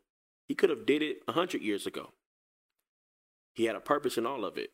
[0.47, 2.11] he could have did it 100 years ago.
[3.55, 4.69] He had a purpose in all of it.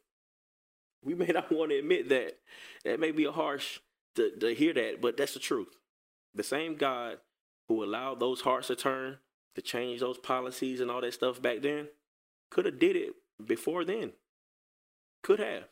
[1.01, 2.37] We may not want to admit that.
[2.83, 3.79] That may be a harsh
[4.15, 5.77] to, to hear that, but that's the truth.
[6.35, 7.19] The same God
[7.69, 9.19] who allowed those hearts to turn
[9.55, 11.87] to change those policies and all that stuff back then
[12.51, 14.13] could have did it before then.
[15.23, 15.65] Could have.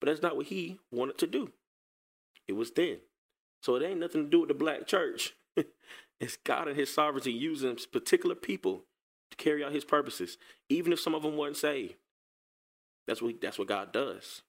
[0.00, 1.52] But that's not what he wanted to do.
[2.46, 2.98] It was then.
[3.62, 5.34] So it ain't nothing to do with the black church.
[6.20, 8.84] it's God and his sovereignty using particular people
[9.30, 10.36] to carry out his purposes,
[10.68, 11.94] even if some of them weren't saved.
[13.06, 14.42] That's what that's what God does.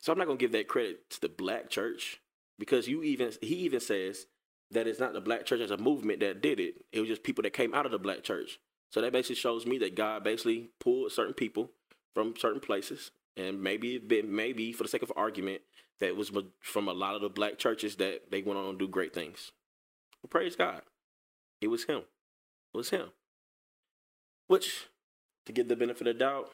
[0.00, 2.20] So I'm not gonna give that credit to the black church
[2.58, 4.26] because you even he even says
[4.70, 6.84] that it's not the black church as a movement that did it.
[6.92, 8.58] It was just people that came out of the black church.
[8.90, 11.70] So that basically shows me that God basically pulled certain people
[12.14, 15.62] from certain places, and maybe maybe for the sake of argument
[16.00, 18.88] that was from a lot of the black churches that they went on to do
[18.88, 19.52] great things.
[20.22, 20.82] Well, praise God,
[21.60, 22.02] it was him.
[22.74, 23.10] It was him.
[24.48, 24.88] Which,
[25.46, 26.50] to give the benefit of doubt,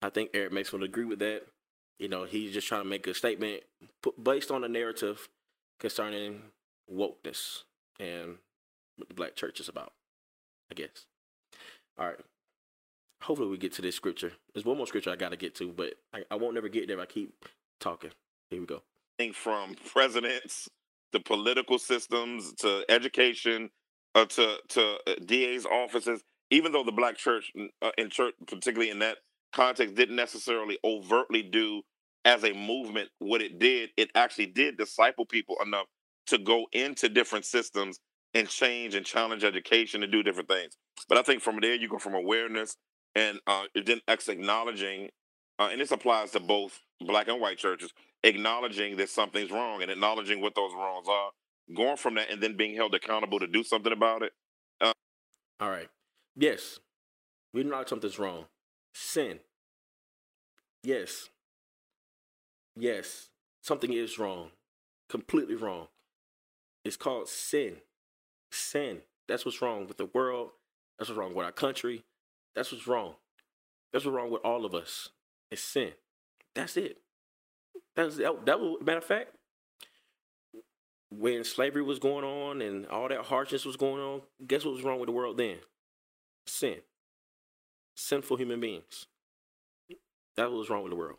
[0.00, 1.42] I think Eric Mason would agree with that.
[1.98, 3.62] You know, he's just trying to make a statement
[4.22, 5.28] based on a narrative
[5.78, 6.42] concerning
[6.90, 7.62] wokeness
[8.00, 8.36] and
[8.96, 9.92] what the black church is about,
[10.70, 11.06] I guess.
[11.98, 12.16] All right.
[13.22, 14.32] Hopefully we get to this scripture.
[14.52, 16.86] There's one more scripture I got to get to, but I, I won't never get
[16.86, 17.32] there I keep
[17.80, 18.10] talking.
[18.50, 18.82] Here we go.
[19.32, 20.68] From presidents
[21.12, 23.70] to political systems to education,
[24.14, 26.22] uh, to to uh, DA's offices.
[26.50, 27.50] Even though the black church
[27.82, 29.18] uh, in church, particularly in that
[29.52, 31.82] context, didn't necessarily overtly do
[32.24, 35.86] as a movement what it did, it actually did disciple people enough
[36.26, 37.98] to go into different systems
[38.34, 40.76] and change and challenge education and do different things.
[41.08, 42.76] But I think from there you go from awareness
[43.14, 45.10] and uh, then acknowledging,
[45.58, 49.90] uh, and this applies to both black and white churches, acknowledging that something's wrong and
[49.90, 51.30] acknowledging what those wrongs are,
[51.74, 54.32] going from that and then being held accountable to do something about it.
[54.80, 54.92] Uh,
[55.60, 55.88] All right.
[56.36, 56.78] Yes,
[57.52, 58.44] we know something's wrong.
[58.94, 59.40] Sin.
[60.82, 61.30] Yes.
[62.78, 63.30] Yes,
[63.62, 64.50] something is wrong.
[65.08, 65.88] Completely wrong.
[66.84, 67.76] It's called sin.
[68.52, 69.00] Sin.
[69.26, 70.50] That's what's wrong with the world.
[70.98, 72.04] That's what's wrong with our country.
[72.54, 73.14] That's what's wrong.
[73.92, 75.10] That's what's wrong with all of us.
[75.50, 75.92] It's sin.
[76.54, 76.98] That's it.
[77.94, 79.30] That's that, that was matter of fact.
[81.10, 84.82] When slavery was going on and all that harshness was going on, guess what was
[84.82, 85.58] wrong with the world then?
[86.46, 86.78] Sin.
[87.94, 89.06] Sinful human beings.
[90.36, 91.18] That was wrong with the world.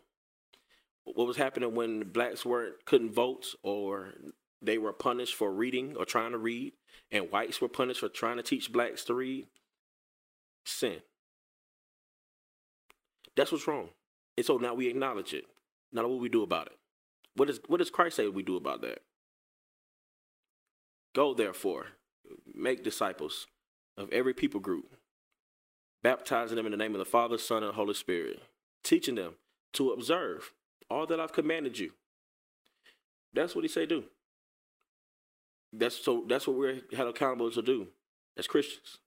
[1.04, 4.14] What was happening when blacks weren't couldn't vote or
[4.60, 6.74] they were punished for reading or trying to read,
[7.10, 9.46] and whites were punished for trying to teach blacks to read?
[10.68, 11.00] Sin.
[13.36, 13.88] That's what's wrong.
[14.36, 15.44] And so now we acknowledge it.
[15.92, 16.78] Now what we do about it?
[17.34, 18.98] What is what does Christ say we do about that?
[21.14, 21.86] Go therefore,
[22.52, 23.46] make disciples
[23.96, 24.94] of every people group,
[26.02, 28.42] baptizing them in the name of the Father, Son, and Holy Spirit,
[28.84, 29.34] teaching them
[29.72, 30.52] to observe
[30.90, 31.92] all that I've commanded you.
[33.32, 34.04] That's what he say do.
[35.72, 37.88] That's so that's what we're held accountable to do
[38.36, 38.98] as Christians.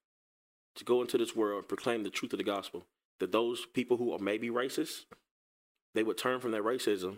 [0.76, 2.86] To go into this world and proclaim the truth of the gospel.
[3.20, 5.06] That those people who are maybe racist,
[5.94, 7.18] they would turn from their racism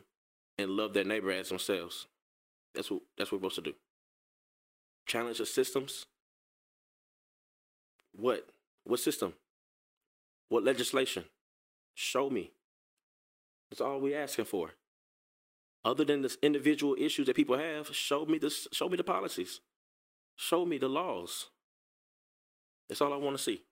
[0.58, 2.08] and love their neighbor as themselves.
[2.74, 3.78] That's what that's what we're supposed to do.
[5.06, 6.06] Challenge the systems.
[8.16, 8.48] What?
[8.84, 9.34] What system?
[10.50, 11.26] What legislation?
[11.96, 12.52] Show me.
[13.70, 14.72] That's all we're asking for.
[15.86, 19.62] Other than the individual issues that people have, show me the show me the policies.
[20.36, 21.50] Show me the laws.
[22.89, 23.63] That's all I want to see.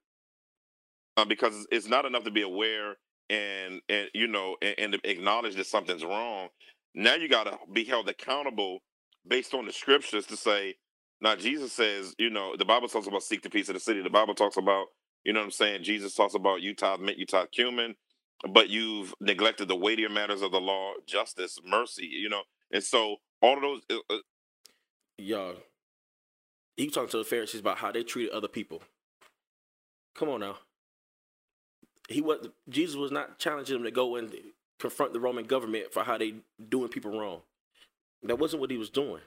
[1.16, 2.96] Uh, because it's not enough to be aware
[3.30, 6.48] and and you know and, and acknowledge that something's wrong.
[6.94, 8.80] Now you got to be held accountable
[9.26, 10.76] based on the scriptures to say.
[11.20, 14.02] Now Jesus says, you know, the Bible talks about seek the peace of the city.
[14.02, 14.86] The Bible talks about,
[15.24, 15.84] you know, what I'm saying.
[15.84, 17.94] Jesus talks about you tithe mint, you tithe cumin,
[18.50, 22.06] but you've neglected the weightier matters of the law, justice, mercy.
[22.06, 23.80] You know, and so all of those.
[23.90, 24.18] Uh, uh
[25.18, 25.54] Y'all,
[26.76, 28.82] he talking to the Pharisees about how they treated other people.
[30.14, 30.56] Come on now.
[32.08, 34.32] He was Jesus was not challenging them to go and
[34.78, 36.34] confront the Roman government for how they
[36.68, 37.40] doing people wrong.
[38.22, 39.22] That wasn't what he was doing.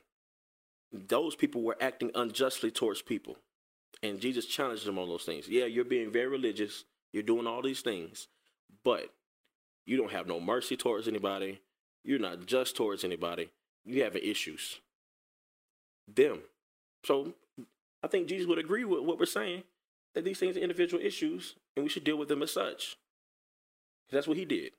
[0.92, 3.38] Those people were acting unjustly towards people.
[4.04, 5.48] And Jesus challenged them on those things.
[5.48, 6.84] Yeah, you're being very religious.
[7.12, 8.28] You're doing all these things,
[8.84, 9.10] but
[9.86, 11.62] you don't have no mercy towards anybody.
[12.04, 13.50] You're not just towards anybody.
[13.86, 14.80] You have issues.
[16.14, 16.40] Them.
[17.06, 17.34] So
[18.04, 19.64] I think Jesus would agree with what we're saying
[20.16, 22.96] that these things are individual issues and we should deal with them as such.
[24.12, 24.72] That's what he did.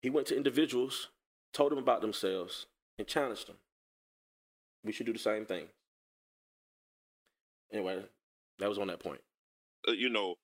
[0.00, 1.08] He went to individuals,
[1.52, 2.66] told them about themselves,
[2.98, 3.56] and challenged them.
[4.84, 5.66] We should do the same thing.
[7.72, 8.04] Anyway,
[8.58, 9.20] that was on that point.
[9.88, 10.36] Uh, you know,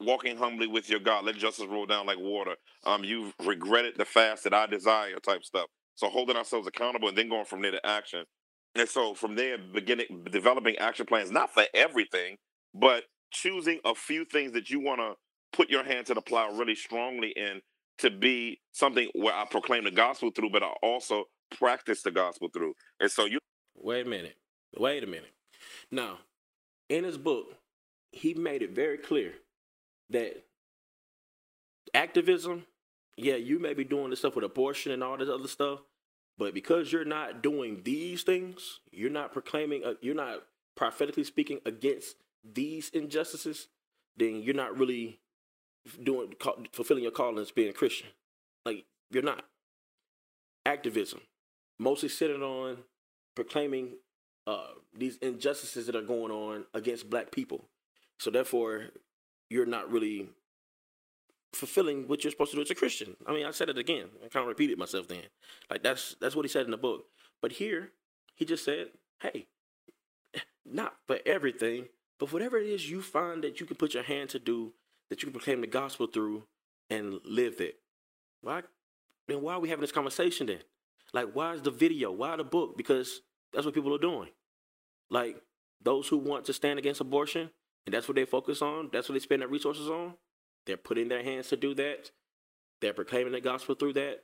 [0.00, 2.56] walking humbly with your God, let justice roll down like water.
[2.84, 5.66] Um, you've regretted the fast that I desire, type stuff.
[5.94, 8.24] So holding ourselves accountable and then going from there to action.
[8.74, 12.36] And so from there, beginning developing action plans, not for everything,
[12.74, 15.14] but choosing a few things that you want to
[15.52, 17.60] put your hand to the plow really strongly in
[17.98, 21.24] to be something where I proclaim the gospel through, but I also
[21.56, 22.74] practice the gospel through.
[22.98, 23.38] And so you
[23.76, 24.36] wait a minute.
[24.76, 25.32] Wait a minute.
[25.90, 26.18] Now,
[26.88, 27.54] in his book,
[28.12, 29.34] he made it very clear
[30.10, 30.44] that
[31.94, 32.64] activism,
[33.16, 35.80] yeah, you may be doing this stuff with abortion and all this other stuff,
[36.38, 40.42] but because you're not doing these things, you're not proclaiming, uh, you're not
[40.76, 43.68] prophetically speaking against these injustices,
[44.16, 45.20] then you're not really
[46.02, 46.34] doing
[46.72, 48.08] fulfilling your calling as being a Christian.
[48.64, 49.44] Like you're not.
[50.66, 51.20] Activism,
[51.78, 52.78] mostly centered on
[53.34, 53.92] proclaiming
[54.46, 57.64] uh, these injustices that are going on against Black people.
[58.18, 58.90] So therefore,
[59.48, 60.28] you're not really
[61.52, 63.16] fulfilling what you're supposed to do as a Christian.
[63.26, 64.08] I mean, I said it again.
[64.24, 65.22] I kind of repeated myself then.
[65.70, 67.06] Like that's that's what he said in the book.
[67.40, 67.92] But here,
[68.34, 68.88] he just said,
[69.20, 69.46] "Hey,
[70.64, 71.86] not for everything,
[72.20, 74.74] but whatever it is you find that you can put your hand to do,
[75.08, 76.44] that you can proclaim the gospel through
[76.88, 77.80] and live it.
[78.42, 78.62] Why?
[79.26, 80.60] Then why are we having this conversation then?
[81.12, 82.12] Like, why is the video?
[82.12, 82.76] Why the book?
[82.76, 84.28] Because that's what people are doing.
[85.08, 85.42] Like,
[85.82, 87.50] those who want to stand against abortion,
[87.86, 90.14] and that's what they focus on, that's what they spend their resources on,
[90.66, 92.10] they're putting their hands to do that.
[92.80, 94.20] They're proclaiming the gospel through that,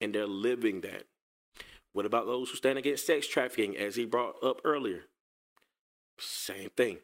[0.00, 1.04] and they're living that.
[1.92, 5.02] What about those who stand against sex trafficking, as he brought up earlier?
[6.18, 6.98] Same thing.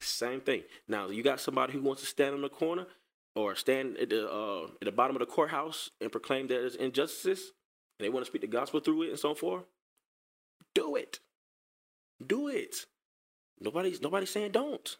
[0.00, 0.62] Same thing.
[0.88, 2.86] Now, you got somebody who wants to stand in the corner
[3.34, 6.74] or stand at the, uh, at the bottom of the courthouse and proclaim that there's
[6.74, 7.52] injustices,
[7.98, 9.64] and they want to speak the gospel through it and so forth.
[10.74, 11.20] Do it.
[12.26, 12.86] Do it.
[13.60, 14.96] Nobody's nobody's saying don't.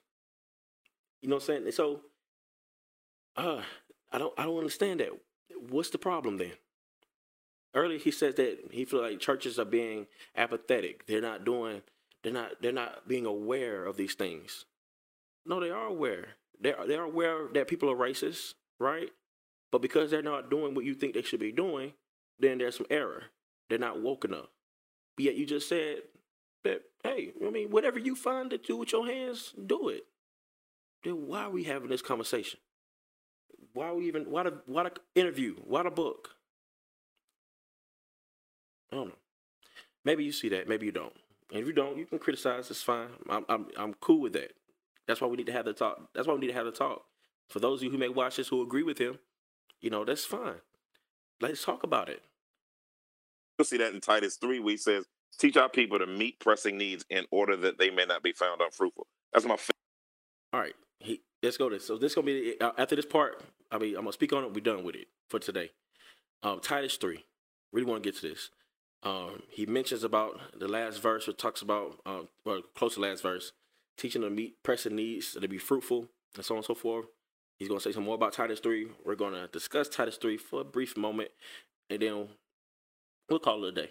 [1.22, 1.72] You know what I'm saying?
[1.72, 2.02] So,
[3.36, 3.62] uh,
[4.12, 5.10] I don't I don't understand that.
[5.68, 6.52] What's the problem then?
[7.74, 11.06] Earlier he says that he feels like churches are being apathetic.
[11.06, 11.82] They're not doing
[12.22, 14.66] they're not they're not being aware of these things.
[15.46, 16.28] No, they are aware.
[16.60, 19.10] They're they're aware that people are racist, right?
[19.72, 21.92] But because they're not doing what you think they should be doing,
[22.38, 23.24] then there's some error.
[23.68, 24.48] They're not woke enough.
[25.16, 25.98] But yet you just said
[26.64, 30.06] that, hey, I mean, whatever you find to do with your hands, do it.
[31.04, 32.60] Then why are we having this conversation?
[33.72, 35.56] Why are we even why the why the interview?
[35.64, 36.30] Why the book?
[38.92, 39.14] I don't know.
[40.04, 41.14] Maybe you see that, maybe you don't.
[41.50, 42.70] And if you don't, you can criticize.
[42.70, 43.08] It's fine.
[43.28, 44.52] I'm I'm I'm cool with that.
[45.10, 46.08] That's why we need to have the talk.
[46.14, 47.02] That's why we need to have the talk.
[47.48, 49.18] For those of you who may watch this who agree with him,
[49.80, 50.60] you know that's fine.
[51.40, 52.22] Let's talk about it.
[53.58, 56.78] You'll see that in Titus three, where he says, "Teach our people to meet pressing
[56.78, 59.56] needs in order that they may not be found unfruitful." That's my.
[59.56, 59.74] Favorite.
[60.52, 61.86] All right, he, let's go to this.
[61.86, 63.42] So this gonna be uh, after this part.
[63.72, 64.54] I mean, I'm gonna speak on it.
[64.54, 65.72] We're done with it for today.
[66.44, 67.24] Um, Titus three.
[67.72, 68.50] Really want to get to this.
[69.02, 73.22] Um, he mentions about the last verse, or talks about, um, well, close to last
[73.22, 73.52] verse,
[74.00, 77.06] teaching to meet pressing needs, to be fruitful, and so on and so forth.
[77.58, 78.88] He's going to say some more about Titus 3.
[79.04, 81.30] We're going to discuss Titus 3 for a brief moment,
[81.90, 82.28] and then
[83.28, 83.90] we'll call it a day.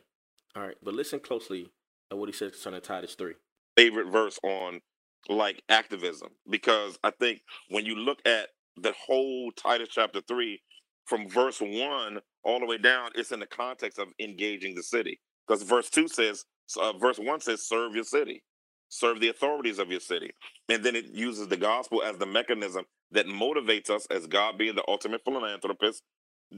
[0.56, 1.69] All right, but listen closely
[2.12, 3.34] at what he says concerning Titus 3.
[3.78, 4.82] Favorite verse on
[5.28, 10.60] like activism, because I think when you look at the whole Titus chapter 3,
[11.06, 15.19] from verse 1 all the way down, it's in the context of engaging the city.
[15.48, 16.45] Because verse 2 says,
[16.80, 18.43] uh, verse 1 says, serve your city
[18.89, 20.32] serve the authorities of your city.
[20.67, 24.75] And then it uses the gospel as the mechanism that motivates us as God being
[24.75, 26.04] the ultimate philanthropist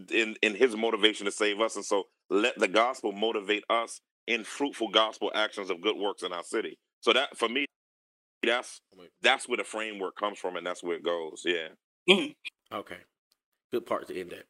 [0.10, 1.76] in, in his motivation to save us.
[1.76, 6.34] And so let the gospel motivate us in fruitful gospel actions of good works in
[6.34, 6.78] our city.
[7.02, 7.66] So that for me,
[8.44, 8.82] that's
[9.22, 11.44] that's where the framework comes from and that's where it goes.
[11.46, 11.70] Yeah.
[12.10, 12.76] Mm-hmm.
[12.76, 12.98] Okay.
[13.72, 14.46] Good part to end that.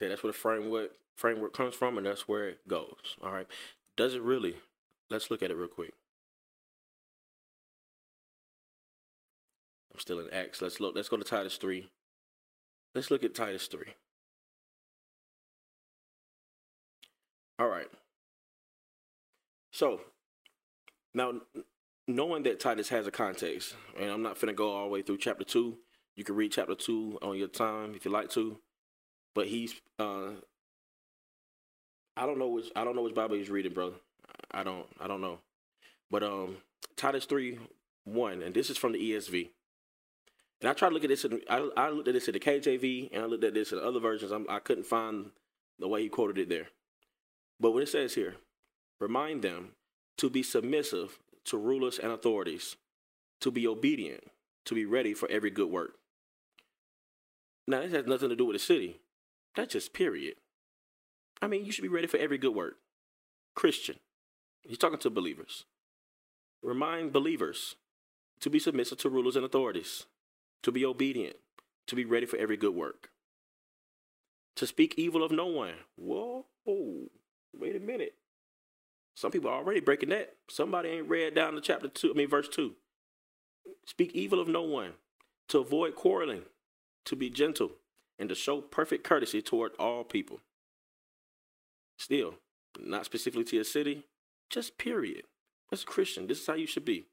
[0.00, 3.16] Yeah, that's where the framework framework comes from and that's where it goes.
[3.22, 3.46] All right.
[3.96, 4.56] Does it really?
[5.10, 5.92] Let's look at it real quick.
[9.94, 10.60] I'm still in Acts.
[10.60, 10.94] Let's look.
[10.96, 11.88] Let's go to Titus three.
[12.94, 13.94] Let's look at Titus three.
[17.58, 17.86] All right.
[19.72, 20.00] So
[21.14, 21.34] now,
[22.08, 25.18] knowing that Titus has a context, and I'm not finna go all the way through
[25.18, 25.78] chapter two.
[26.16, 28.58] You can read chapter two on your time if you like to,
[29.34, 29.74] but he's.
[29.98, 30.30] uh
[32.16, 33.96] I don't know which I don't know which Bible he's reading, brother.
[34.50, 35.38] I don't I don't know,
[36.10, 36.58] but um
[36.96, 37.58] Titus three
[38.04, 39.50] one, and this is from the ESV.
[40.64, 41.26] And I tried to look at this.
[41.26, 43.78] In, I, I looked at this in the KJV, and I looked at this in
[43.78, 44.32] other versions.
[44.32, 45.26] I'm, I could not find
[45.78, 46.68] the way he quoted it there.
[47.60, 48.36] But what it says here,
[48.98, 49.72] remind them
[50.16, 52.76] to be submissive to rulers and authorities,
[53.42, 54.24] to be obedient,
[54.64, 55.96] to be ready for every good work.
[57.66, 59.00] Now, this has nothing to do with the city.
[59.56, 60.36] That's just period.
[61.42, 62.76] I mean, you should be ready for every good work.
[63.54, 63.96] Christian.
[64.62, 65.66] He's talking to believers.
[66.62, 67.76] Remind believers
[68.40, 70.06] to be submissive to rulers and authorities,
[70.62, 71.36] to be obedient,
[71.86, 73.10] to be ready for every good work,
[74.56, 75.74] to speak evil of no one.
[75.96, 78.14] Whoa, wait a minute.
[79.16, 80.34] Some people are already breaking that.
[80.48, 82.74] Somebody ain't read down to chapter two, I mean, verse two.
[83.86, 84.92] Speak evil of no one,
[85.48, 86.42] to avoid quarreling,
[87.04, 87.72] to be gentle,
[88.18, 90.40] and to show perfect courtesy toward all people.
[91.98, 92.34] Still,
[92.78, 94.04] not specifically to your city,
[94.50, 95.24] just period.
[95.70, 97.06] As a Christian, this is how you should be.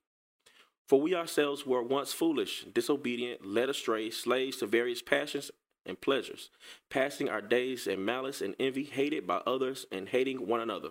[0.87, 5.51] For we ourselves were once foolish, disobedient, led astray, slaves to various passions
[5.85, 6.49] and pleasures,
[6.89, 10.89] passing our days in malice and envy, hated by others and hating one another.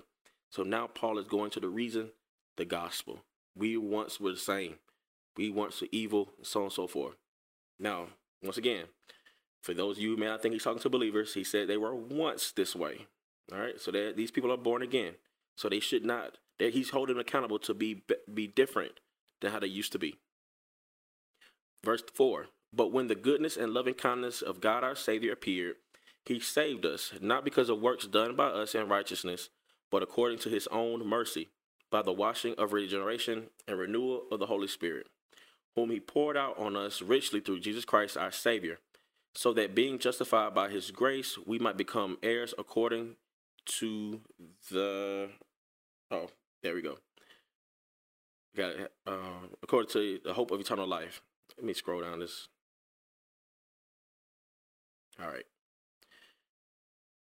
[0.51, 2.11] So now Paul is going to the reason,
[2.57, 3.21] the gospel.
[3.55, 4.77] We once were the same.
[5.37, 7.17] We once were evil, and so on and so forth.
[7.79, 8.07] Now,
[8.43, 8.87] once again,
[9.63, 11.95] for those of you may I think he's talking to believers, he said they were
[11.95, 13.07] once this way.
[13.53, 15.15] All right, so that these people are born again,
[15.57, 16.39] so they should not.
[16.59, 19.01] He's holding accountable to be be different
[19.41, 20.17] than how they used to be.
[21.85, 25.77] Verse 4 But when the goodness and loving kindness of God our Savior appeared,
[26.25, 29.49] he saved us, not because of works done by us in righteousness,
[29.91, 31.49] but according to his own mercy,
[31.91, 35.07] by the washing of regeneration and renewal of the Holy Spirit,
[35.75, 38.79] whom he poured out on us richly through Jesus Christ our Savior,
[39.35, 43.17] so that being justified by his grace, we might become heirs according
[43.65, 44.21] to
[44.71, 45.31] the.
[46.11, 46.29] Oh,
[46.63, 46.99] there we go.
[48.57, 48.75] Got.
[49.07, 51.23] Uh, according to the hope of eternal life.
[51.57, 52.49] Let me scroll down this.
[55.21, 55.45] All right.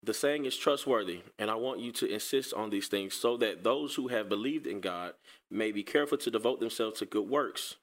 [0.02, 3.64] The saying is trustworthy, and I want you to insist on these things so that
[3.64, 5.14] those who have believed in God
[5.50, 7.76] may be careful to devote themselves to good works.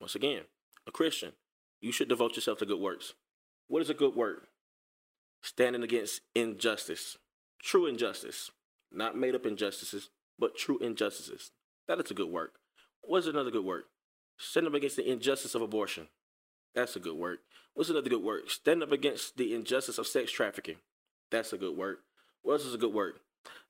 [0.00, 0.42] Once again,
[0.86, 1.32] a Christian,
[1.80, 3.14] you should devote yourself to good works.
[3.68, 4.48] What is a good work?
[5.42, 7.16] Standing against injustice,
[7.62, 8.50] true injustice,
[8.92, 11.52] not made up injustices, but true injustices.
[11.88, 12.54] That is a good work.
[13.02, 13.86] What's another good work?
[14.38, 16.08] Stand up against the injustice of abortion.
[16.74, 17.40] That's a good work.
[17.74, 18.50] What's another good work?
[18.50, 20.76] Stand up against the injustice of sex trafficking.
[21.30, 22.00] That's a good work.
[22.42, 23.20] What else is a good work?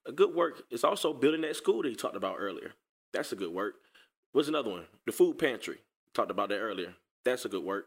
[0.06, 2.72] A good work is also building that school that he talked about earlier.
[3.12, 3.74] That's a good work.
[4.32, 4.84] What's another one?
[5.06, 5.78] The food pantry.
[6.14, 6.94] Talked about that earlier.
[7.24, 7.86] That's a good work.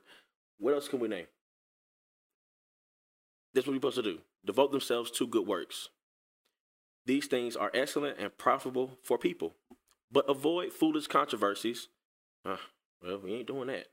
[0.60, 1.28] What else can we name?
[3.54, 4.20] That's what we're supposed to do.
[4.46, 5.89] Devote themselves to good works.
[7.06, 9.54] These things are excellent and profitable for people.
[10.16, 11.89] But avoid foolish controversies.
[12.45, 12.55] Uh,
[13.03, 13.88] well, we ain't doing that.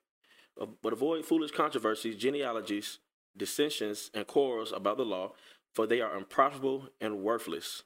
[0.59, 3.01] Uh, but avoid foolish controversies, genealogies,
[3.37, 5.33] dissensions, and quarrels about the law,
[5.75, 7.83] for they are unprofitable and worthless.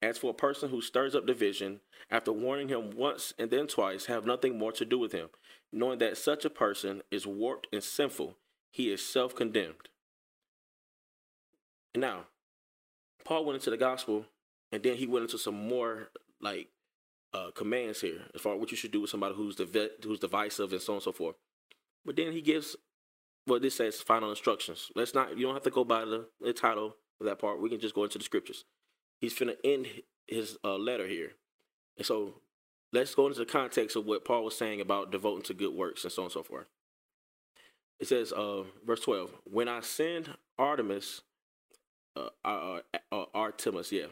[0.00, 1.80] As for a person who stirs up division,
[2.10, 5.28] after warning him once and then twice, have nothing more to do with him,
[5.70, 8.38] knowing that such a person is warped and sinful,
[8.70, 9.90] he is self condemned.
[11.94, 12.28] Now,
[13.26, 14.24] Paul went into the gospel,
[14.72, 16.08] and then he went into some more
[16.40, 16.68] like
[17.34, 20.20] uh, commands here as far as what you should do with somebody who's the who's
[20.20, 21.36] divisive and so on and so forth.
[22.04, 22.76] But then he gives
[23.46, 24.90] what this says final instructions.
[24.94, 27.60] Let's not you don't have to go by the, the title of that part.
[27.60, 28.64] We can just go into the scriptures.
[29.20, 29.88] He's finna end
[30.26, 31.32] his uh, letter here,
[31.98, 32.34] and so
[32.92, 36.04] let's go into the context of what Paul was saying about devoting to good works
[36.04, 36.66] and so on and so forth.
[37.98, 41.22] It says, uh, verse twelve: When I send Artemas,
[42.16, 42.80] uh, uh,
[43.10, 44.06] uh Artemas, yeah,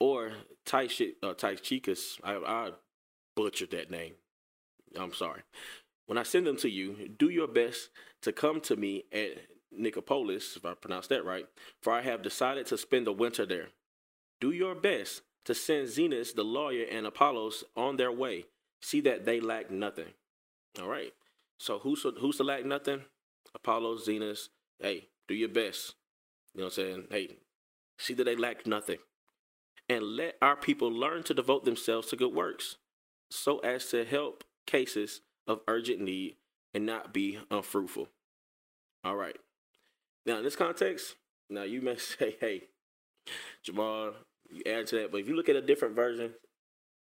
[0.00, 0.32] or
[0.64, 2.70] Tychicus, uh, I, I
[3.36, 4.14] butchered that name.
[4.98, 5.42] I'm sorry.
[6.06, 7.90] When I send them to you, do your best
[8.22, 9.36] to come to me at
[9.78, 11.46] Nicopolis, if I pronounce that right,
[11.80, 13.68] for I have decided to spend the winter there.
[14.40, 18.46] Do your best to send Zenas the lawyer and Apollos on their way.
[18.82, 20.12] See that they lack nothing.
[20.80, 21.12] All right.
[21.58, 23.02] So who's who's to lack nothing?
[23.54, 24.48] Apollos, Zenas.
[24.80, 25.94] Hey, do your best.
[26.54, 27.04] You know what I'm saying?
[27.10, 27.36] Hey,
[27.98, 28.98] see that they lack nothing
[29.90, 32.76] and let our people learn to devote themselves to good works
[33.28, 36.36] so as to help cases of urgent need
[36.72, 38.08] and not be unfruitful.
[39.02, 39.36] All right.
[40.24, 41.16] Now, in this context,
[41.50, 42.68] now you may say, hey,
[43.64, 44.12] Jamal,
[44.48, 45.10] you add to that.
[45.10, 46.34] But if you look at a different version,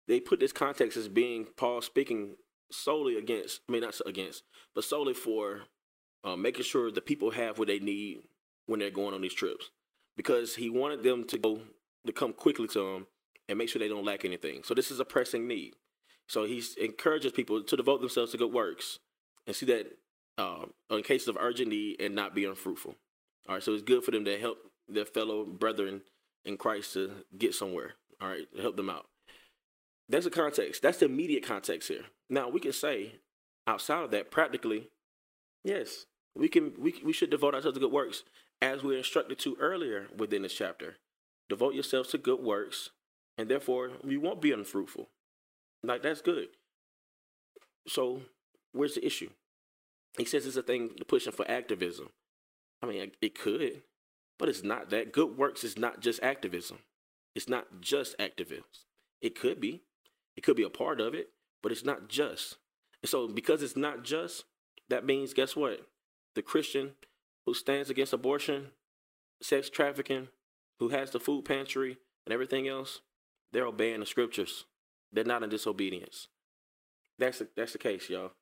[0.07, 2.37] they put this context as being Paul speaking
[2.73, 5.65] solely against, I mean, not against, but solely for
[6.25, 8.21] uh, making sure the people have what they need
[8.65, 9.71] when they're going on these trips.
[10.17, 11.61] Because he wanted them to go
[12.07, 13.07] to come quickly to them
[13.49, 14.63] and make sure they don't lack anything.
[14.65, 15.75] So this is a pressing need.
[16.27, 18.99] So he encourages people to devote themselves to good works
[19.47, 19.87] and see that
[20.37, 22.95] uh, in cases of urgent need and not be unfruitful.
[23.49, 26.03] All right, so it's good for them to help their fellow brethren
[26.45, 27.95] in Christ to get somewhere.
[28.21, 29.07] All right, help them out.
[30.09, 30.83] That's the context.
[30.83, 32.05] That's the immediate context here.
[32.29, 33.17] Now we can say,
[33.67, 34.91] outside of that, practically,
[35.65, 36.73] yes, we can.
[36.79, 38.23] We we should devote ourselves to good works
[38.63, 40.97] as we are instructed to earlier within this chapter
[41.49, 42.91] devote yourselves to good works,
[43.37, 45.09] and therefore you won't be unfruitful.
[45.83, 46.49] Like that's good.
[47.87, 48.23] So
[48.73, 49.31] where's the issue?
[50.17, 52.11] He says it's a thing pushing for activism.
[52.83, 53.83] I mean, it could,
[54.39, 55.13] but it's not that.
[55.13, 56.79] Good works is not just activism.
[57.35, 58.65] It's not just activism.
[59.21, 59.83] It could be.
[60.37, 61.31] It could be a part of it,
[61.63, 62.57] but it's not just.
[63.03, 64.45] And so because it's not just,
[64.89, 65.87] that means guess what?
[66.35, 66.93] The Christian
[67.47, 68.69] who stands against abortion,
[69.43, 70.29] sex trafficking,
[70.79, 73.01] who has the food pantry and everything else,
[73.53, 74.65] they're obeying the scriptures.
[75.13, 76.29] They're not in disobedience.
[77.19, 78.33] That's the, that's the case, y'all.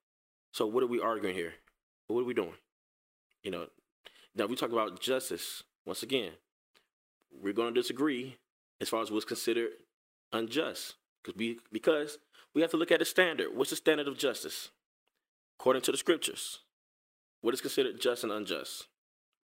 [0.53, 1.55] So what are we arguing here?
[2.09, 2.55] What are we doing?
[3.43, 3.67] You know,
[4.35, 5.63] now we talk about justice.
[5.85, 6.33] Once again,
[7.31, 8.37] we're going to disagree
[8.81, 9.71] as far as what's considered
[10.33, 12.19] unjust because we because
[12.55, 13.49] we have to look at the standard.
[13.55, 14.71] What's the standard of justice
[15.59, 16.61] according to the scriptures?
[17.41, 18.89] What is considered just and unjust?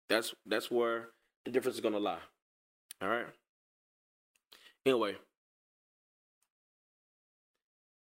[0.08, 1.08] That's that's where
[1.44, 2.18] the difference is going to lie.
[3.02, 3.26] All right.
[4.84, 5.16] Anyway,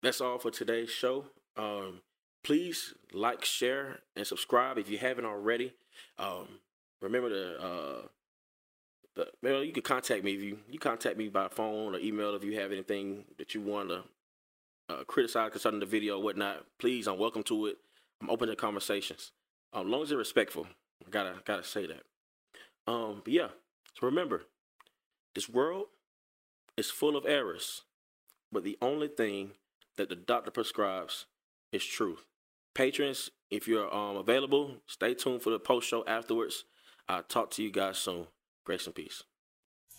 [0.03, 1.27] that's all for today's show.
[1.57, 2.01] Um,
[2.45, 5.75] please like, share, and subscribe if you haven't already.
[6.19, 6.61] Um,
[7.03, 8.03] remember to uh,
[9.17, 12.35] the well, you can contact me if you you contact me by phone or email
[12.35, 14.03] if you have anything that you want to
[14.89, 17.77] uh, criticize concerning the video or whatnot, please, I'm welcome to it.
[18.21, 19.33] I'm open to conversations.
[19.73, 20.67] Um, as long as they're respectful.
[21.07, 22.03] I gotta gotta say that.
[22.87, 23.49] Um, but yeah.
[23.95, 24.43] So remember,
[25.37, 25.89] this world
[26.79, 27.83] is full of errors,
[28.51, 29.51] but the only thing
[29.99, 31.27] that the doctor prescribes
[31.73, 32.25] is truth.
[32.75, 36.65] Patrons, if you're um, available, stay tuned for the post show afterwards.
[37.07, 38.29] I'll talk to you guys soon.
[38.65, 39.25] Grace and peace.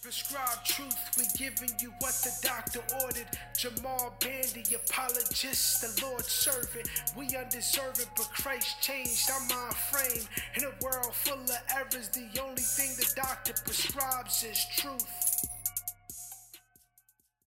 [0.03, 3.27] Prescribe truth, we giving you what the doctor ordered.
[3.57, 6.87] Jamal Bandy, apologist, the Lord's servant.
[7.17, 10.27] We undeserving, but Christ changed our mind frame.
[10.55, 15.56] In a world full of errors, the only thing the doctor prescribes is truth.